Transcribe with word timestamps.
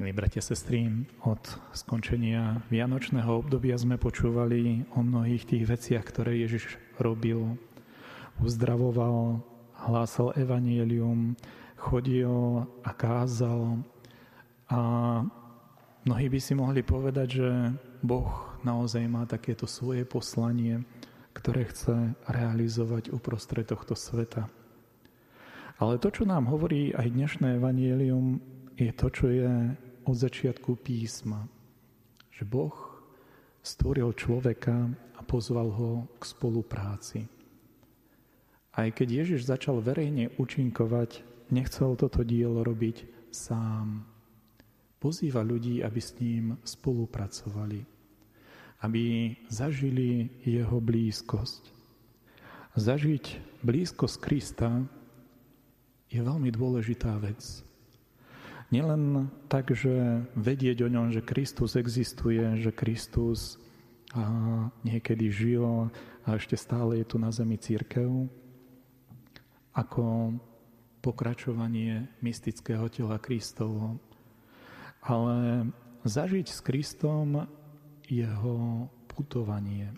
Milí 0.00 0.16
bratia, 0.16 0.40
sestry, 0.40 0.88
od 1.20 1.44
skončenia 1.76 2.64
Vianočného 2.72 3.44
obdobia 3.44 3.76
sme 3.76 4.00
počúvali 4.00 4.88
o 4.96 5.04
mnohých 5.04 5.44
tých 5.44 5.68
veciach, 5.68 6.00
ktoré 6.08 6.32
Ježiš 6.40 6.80
robil. 6.96 7.60
Uzdravoval, 8.40 9.44
hlásal 9.84 10.32
evanielium, 10.32 11.36
chodil 11.76 12.64
a 12.80 12.90
kázal. 12.96 13.84
A 14.72 14.80
mnohí 16.08 16.26
by 16.32 16.40
si 16.40 16.56
mohli 16.56 16.80
povedať, 16.80 17.28
že 17.44 17.50
Boh 18.00 18.32
naozaj 18.64 19.04
má 19.12 19.28
takéto 19.28 19.68
svoje 19.68 20.08
poslanie, 20.08 20.88
ktoré 21.36 21.68
chce 21.68 22.16
realizovať 22.32 23.12
uprostred 23.12 23.68
tohto 23.68 23.92
sveta. 23.92 24.48
Ale 25.76 26.00
to, 26.00 26.08
čo 26.08 26.24
nám 26.24 26.48
hovorí 26.48 26.96
aj 26.96 27.12
dnešné 27.12 27.60
evanielium, 27.60 28.40
je 28.76 28.92
to, 28.92 29.06
čo 29.12 29.26
je 29.28 29.52
od 30.02 30.16
začiatku 30.16 30.80
písma. 30.80 31.46
Že 32.32 32.44
Boh 32.48 32.76
stvoril 33.62 34.10
človeka 34.16 34.90
a 34.90 35.20
pozval 35.22 35.70
ho 35.70 35.90
k 36.18 36.22
spolupráci. 36.26 37.20
Aj 38.72 38.88
keď 38.88 39.22
Ježiš 39.22 39.46
začal 39.46 39.84
verejne 39.84 40.32
účinkovať, 40.40 41.22
nechcel 41.52 41.92
toto 41.94 42.24
dielo 42.24 42.64
robiť 42.64 43.28
sám. 43.28 44.08
Pozýva 44.96 45.44
ľudí, 45.44 45.84
aby 45.84 46.00
s 46.00 46.16
ním 46.16 46.56
spolupracovali, 46.64 47.84
aby 48.86 49.34
zažili 49.52 50.30
jeho 50.46 50.78
blízkosť. 50.80 51.62
Zažiť 52.72 53.24
blízkosť 53.60 54.16
Krista 54.22 54.70
je 56.08 56.20
veľmi 56.24 56.48
dôležitá 56.48 57.12
vec. 57.20 57.40
Nielen 58.72 59.28
tak, 59.52 59.68
že 59.76 60.24
vedieť 60.32 60.88
o 60.88 60.88
ňom, 60.88 61.12
že 61.12 61.20
Kristus 61.20 61.76
existuje, 61.76 62.40
že 62.56 62.72
Kristus 62.72 63.60
a 64.16 64.24
niekedy 64.80 65.28
žil 65.28 65.92
a 66.24 66.28
ešte 66.40 66.56
stále 66.56 67.04
je 67.04 67.06
tu 67.12 67.20
na 67.20 67.28
zemi 67.28 67.60
církev, 67.60 68.08
ako 69.76 70.32
pokračovanie 71.04 72.08
mystického 72.24 72.88
tela 72.88 73.20
Kristovho, 73.20 74.00
ale 75.04 75.68
zažiť 76.08 76.46
s 76.48 76.64
Kristom 76.64 77.44
jeho 78.08 78.88
putovanie. 79.04 79.92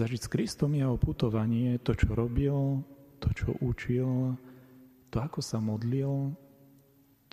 Zažiť 0.00 0.20
s 0.24 0.32
Kristom 0.32 0.72
jeho 0.72 0.96
putovanie, 0.96 1.76
to, 1.84 1.92
čo 1.92 2.16
robil, 2.16 2.80
to, 3.20 3.28
čo 3.36 3.52
učil, 3.60 4.32
to, 5.12 5.16
ako 5.20 5.44
sa 5.44 5.60
modlil, 5.60 6.32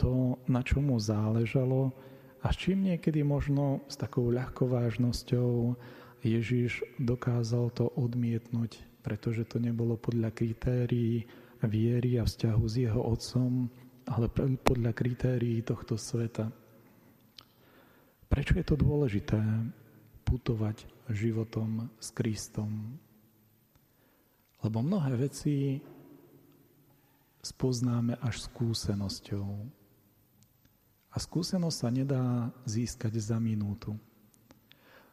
to, 0.02 0.42
na 0.50 0.66
čo 0.66 0.82
mu 0.82 0.98
záležalo 0.98 1.94
a 2.42 2.50
s 2.50 2.58
čím 2.58 2.90
niekedy 2.90 3.22
možno 3.22 3.86
s 3.86 4.02
takou 4.02 4.34
ľahkovážnosťou 4.34 5.78
Ježiš 6.26 6.82
dokázal 6.98 7.70
to 7.78 7.86
odmietnúť, 7.94 8.82
pretože 9.06 9.46
to 9.46 9.62
nebolo 9.62 9.94
podľa 10.02 10.34
kritérií 10.34 11.30
viery 11.62 12.18
a 12.18 12.26
vzťahu 12.26 12.64
s 12.66 12.76
jeho 12.82 12.98
otcom, 12.98 13.70
ale 14.10 14.26
podľa 14.58 14.92
kritérií 14.98 15.62
tohto 15.62 15.94
sveta. 15.94 16.50
Prečo 18.26 18.58
je 18.58 18.66
to 18.66 18.74
dôležité 18.74 19.38
putovať 20.26 20.90
životom 21.14 21.94
s 22.02 22.10
Kristom? 22.10 22.98
Lebo 24.66 24.82
mnohé 24.82 25.30
veci 25.30 25.78
spoznáme 27.42 28.18
až 28.22 28.46
skúsenosťou. 28.50 29.81
A 31.12 31.18
skúsenosť 31.20 31.78
sa 31.78 31.90
nedá 31.92 32.56
získať 32.64 33.20
za 33.20 33.36
minútu. 33.36 34.00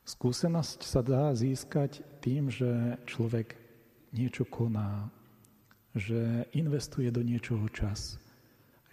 Skúsenosť 0.06 0.86
sa 0.86 1.02
dá 1.02 1.34
získať 1.34 2.00
tým, 2.22 2.48
že 2.48 2.96
človek 3.04 3.58
niečo 4.14 4.46
koná, 4.48 5.10
že 5.92 6.46
investuje 6.54 7.10
do 7.10 7.20
niečoho 7.20 7.66
čas, 7.68 8.16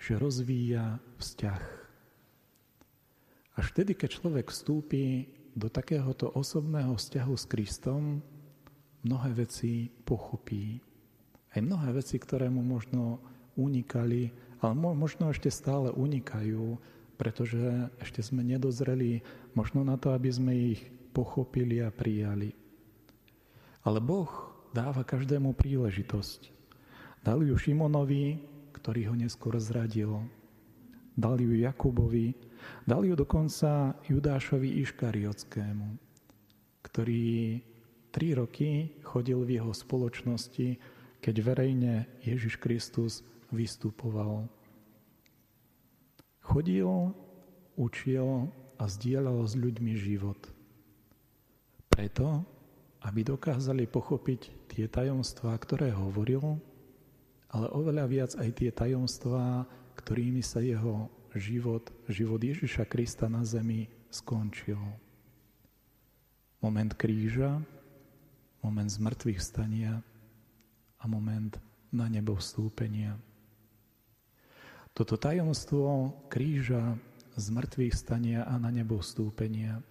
že 0.02 0.20
rozvíja 0.20 1.00
vzťah. 1.22 1.64
Až 3.56 3.66
vtedy, 3.72 3.96
keď 3.96 4.10
človek 4.20 4.52
vstúpi 4.52 5.32
do 5.56 5.72
takéhoto 5.72 6.28
osobného 6.36 7.00
vzťahu 7.00 7.36
s 7.40 7.46
Kristom, 7.48 8.20
mnohé 9.08 9.32
veci 9.46 9.88
pochopí. 9.88 10.84
Aj 11.56 11.64
mnohé 11.64 11.96
veci, 11.96 12.20
ktoré 12.20 12.52
mu 12.52 12.60
možno 12.60 13.24
unikali, 13.56 14.36
ale 14.60 14.74
možno 14.76 15.32
ešte 15.32 15.48
stále 15.48 15.96
unikajú, 15.96 16.76
pretože 17.16 17.90
ešte 18.04 18.20
sme 18.20 18.44
nedozreli 18.44 19.24
možno 19.56 19.84
na 19.88 19.96
to, 19.96 20.12
aby 20.12 20.30
sme 20.32 20.54
ich 20.76 20.82
pochopili 21.16 21.80
a 21.80 21.90
prijali. 21.92 22.52
Ale 23.88 24.04
Boh 24.04 24.30
dáva 24.76 25.08
každému 25.08 25.56
príležitosť. 25.56 26.52
Dal 27.24 27.42
ju 27.42 27.56
Šimonovi, 27.56 28.44
ktorý 28.76 29.10
ho 29.10 29.16
neskôr 29.16 29.56
zradil. 29.58 30.28
Dal 31.16 31.40
ju 31.40 31.56
Jakubovi, 31.56 32.36
dal 32.84 33.08
ju 33.08 33.16
dokonca 33.16 33.96
Judášovi 34.04 34.84
Iškariockému, 34.84 35.88
ktorý 36.84 37.64
tri 38.12 38.36
roky 38.36 39.00
chodil 39.00 39.40
v 39.48 39.64
jeho 39.64 39.72
spoločnosti, 39.72 40.76
keď 41.24 41.36
verejne 41.40 41.94
Ježiš 42.20 42.60
Kristus 42.60 43.24
vystupoval. 43.56 44.52
Chodil, 46.56 47.12
učil 47.76 48.48
a 48.80 48.88
zdieľal 48.88 49.44
s 49.44 49.60
ľuďmi 49.60 49.92
život. 50.00 50.40
Preto, 51.92 52.48
aby 53.04 53.28
dokázali 53.28 53.84
pochopiť 53.92 54.72
tie 54.72 54.88
tajomstvá, 54.88 55.52
ktoré 55.60 55.92
hovoril, 55.92 56.56
ale 57.52 57.68
oveľa 57.76 58.06
viac 58.08 58.32
aj 58.40 58.50
tie 58.56 58.72
tajomstvá, 58.72 59.68
ktorými 60.00 60.40
sa 60.40 60.64
jeho 60.64 61.12
život, 61.36 61.92
život 62.08 62.40
Ježiša 62.40 62.88
Krista 62.88 63.28
na 63.28 63.44
zemi 63.44 63.92
skončil. 64.08 64.80
Moment 66.64 66.96
kríža, 66.96 67.60
moment 68.64 68.88
zmrtvých 68.88 69.44
stania 69.44 70.00
a 70.96 71.04
moment 71.04 71.60
na 71.92 72.08
nebo 72.08 72.40
vstúpenia. 72.40 73.20
Toto 74.96 75.20
tajomstvo 75.20 76.16
kríža, 76.32 76.96
zmrtvých 77.36 77.92
stania 77.92 78.48
a 78.48 78.56
na 78.56 78.72
nebo 78.72 79.04
vstúpenia 79.04 79.84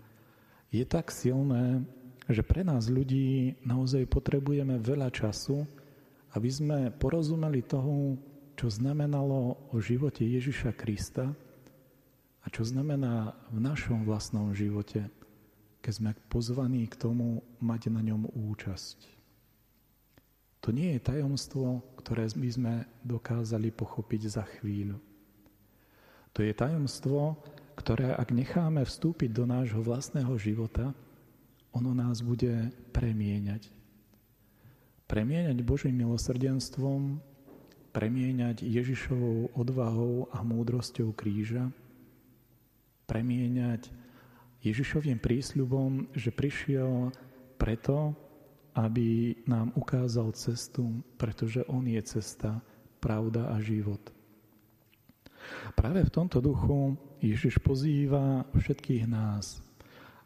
je 0.72 0.80
tak 0.88 1.12
silné, 1.12 1.84
že 2.24 2.40
pre 2.40 2.64
nás 2.64 2.88
ľudí 2.88 3.60
naozaj 3.68 4.08
potrebujeme 4.08 4.80
veľa 4.80 5.12
času, 5.12 5.68
aby 6.32 6.48
sme 6.48 6.78
porozumeli 6.96 7.60
tomu, 7.60 8.16
čo 8.56 8.72
znamenalo 8.72 9.60
o 9.70 9.76
živote 9.76 10.24
Ježiša 10.24 10.72
Krista 10.72 11.36
a 12.40 12.46
čo 12.48 12.64
znamená 12.64 13.36
v 13.52 13.60
našom 13.60 14.08
vlastnom 14.08 14.56
živote, 14.56 15.04
keď 15.84 15.92
sme 15.92 16.10
pozvaní 16.32 16.88
k 16.88 16.96
tomu 16.96 17.44
mať 17.60 17.92
na 17.92 18.00
ňom 18.00 18.32
účasť. 18.32 19.04
To 20.64 20.72
nie 20.72 20.96
je 20.96 21.04
tajomstvo, 21.04 21.84
ktoré 22.04 22.28
by 22.28 22.50
sme 22.52 22.74
dokázali 23.00 23.72
pochopiť 23.72 24.28
za 24.28 24.44
chvíľu. 24.44 25.00
To 26.36 26.44
je 26.44 26.52
tajomstvo, 26.52 27.40
ktoré 27.80 28.12
ak 28.12 28.28
necháme 28.28 28.84
vstúpiť 28.84 29.32
do 29.32 29.48
nášho 29.48 29.80
vlastného 29.80 30.36
života, 30.36 30.92
ono 31.72 31.96
nás 31.96 32.20
bude 32.20 32.70
premieňať. 32.92 33.72
Premieňať 35.08 35.58
Božím 35.64 36.04
milosrdenstvom, 36.04 37.18
premieňať 37.96 38.62
Ježišovou 38.68 39.56
odvahou 39.56 40.28
a 40.28 40.44
múdrosťou 40.44 41.16
kríža, 41.16 41.72
premieňať 43.08 43.88
Ježišovým 44.60 45.16
prísľubom, 45.20 46.12
že 46.12 46.28
prišiel 46.34 47.12
preto, 47.56 48.12
aby 48.74 49.38
nám 49.46 49.70
ukázal 49.78 50.34
cestu, 50.34 51.02
pretože 51.14 51.62
On 51.70 51.86
je 51.86 52.02
cesta, 52.02 52.58
pravda 52.98 53.54
a 53.54 53.62
život. 53.62 54.00
Práve 55.78 56.02
v 56.02 56.14
tomto 56.14 56.40
duchu 56.40 56.96
Ježiš 57.20 57.60
pozýva 57.60 58.48
všetkých 58.56 59.04
nás, 59.06 59.60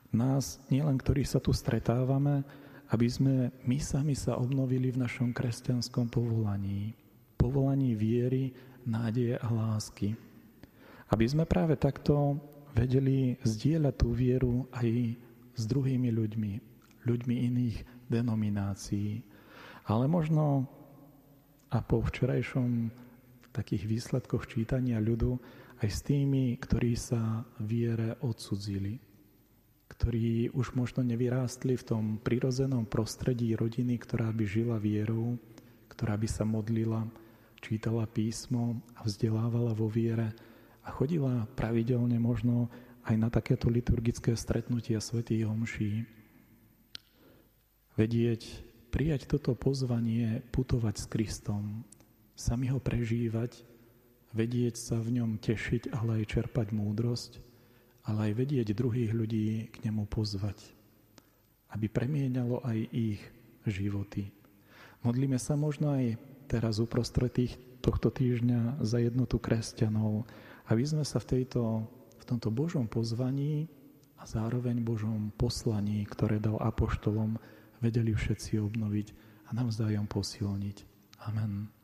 nás 0.09 0.63
nielen, 0.73 0.97
ktorí 0.97 1.27
sa 1.27 1.43
tu 1.43 1.53
stretávame, 1.53 2.47
aby 2.89 3.07
sme 3.11 3.35
my 3.69 3.79
sami 3.83 4.17
sa 4.17 4.41
obnovili 4.41 4.89
v 4.89 5.05
našom 5.05 5.37
kresťanskom 5.37 6.09
povolaní, 6.09 6.97
povolaní 7.37 7.93
viery, 7.93 8.57
nádeje 8.89 9.37
a 9.37 9.49
lásky. 9.53 10.17
Aby 11.13 11.25
sme 11.29 11.45
práve 11.45 11.77
takto 11.77 12.41
vedeli 12.73 13.37
zdieľať 13.45 13.95
tú 14.01 14.09
vieru 14.17 14.65
aj 14.73 15.19
s 15.59 15.63
druhými 15.69 16.09
ľuďmi, 16.09 16.53
ľuďmi 17.05 17.35
iných 17.53 17.77
denominácií. 18.09 19.23
Ale 19.89 20.05
možno 20.09 20.67
a 21.69 21.85
po 21.85 22.01
včerajšom 22.01 22.89
takých 23.53 23.85
výsledkoch 23.85 24.49
čítania 24.49 25.03
ľudu 25.03 25.37
aj 25.85 25.89
s 25.89 26.01
tými, 26.01 26.57
ktorí 26.57 26.97
sa 26.97 27.45
viere 27.61 28.17
odsudzili, 28.25 28.99
ktorí 29.93 30.53
už 30.57 30.75
možno 30.75 31.05
nevyrástli 31.05 31.77
v 31.77 31.85
tom 31.87 32.05
prirozenom 32.19 32.89
prostredí 32.89 33.53
rodiny, 33.55 34.01
ktorá 34.01 34.33
by 34.33 34.45
žila 34.49 34.77
vierou, 34.81 35.37
ktorá 35.93 36.17
by 36.17 36.29
sa 36.29 36.49
modlila, 36.49 37.05
čítala 37.61 38.07
písmo 38.09 38.81
a 38.97 39.05
vzdelávala 39.05 39.75
vo 39.75 39.91
viere 39.91 40.33
a 40.87 40.89
chodila 40.89 41.45
pravidelne 41.59 42.17
možno 42.17 42.71
aj 43.05 43.17
na 43.19 43.29
takéto 43.29 43.69
liturgické 43.69 44.37
stretnutia 44.37 45.01
svätých 45.03 45.49
homší. 45.49 46.18
Vedieť, 47.99 48.63
prijať 48.95 49.27
toto 49.27 49.59
pozvanie, 49.59 50.47
putovať 50.55 50.95
s 51.03 51.07
Kristom, 51.11 51.83
sami 52.39 52.71
ho 52.71 52.79
prežívať, 52.79 53.67
vedieť 54.31 54.79
sa 54.79 55.03
v 55.03 55.19
ňom 55.19 55.43
tešiť, 55.43 55.91
ale 55.91 56.23
aj 56.23 56.31
čerpať 56.31 56.71
múdrosť, 56.71 57.43
ale 58.07 58.31
aj 58.31 58.39
vedieť 58.39 58.71
druhých 58.71 59.11
ľudí 59.11 59.67
k 59.75 59.77
nemu 59.83 60.07
pozvať, 60.07 60.63
aby 61.75 61.91
premienalo 61.91 62.63
aj 62.63 62.79
ich 62.95 63.21
životy. 63.67 64.31
Modlíme 65.03 65.43
sa 65.43 65.59
možno 65.59 65.99
aj 65.99 66.23
teraz 66.47 66.79
uprostred 66.79 67.35
tohto 67.83 68.15
týždňa 68.15 68.79
za 68.79 69.03
jednotu 69.03 69.43
kresťanov, 69.43 70.23
aby 70.71 70.87
sme 70.87 71.03
sa 71.03 71.19
v, 71.19 71.35
tejto, 71.35 71.83
v 72.15 72.25
tomto 72.31 72.55
Božom 72.55 72.87
pozvaní 72.87 73.67
a 74.19 74.23
zároveň 74.23 74.87
Božom 74.87 75.35
poslaní, 75.35 76.07
ktoré 76.07 76.39
dal 76.39 76.63
apoštolom, 76.63 77.43
vedeli 77.81 78.13
všetci 78.15 78.59
obnoviť 78.59 79.09
a 79.49 79.57
navzájom 79.57 80.07
posilniť. 80.11 80.79
Amen. 81.27 81.78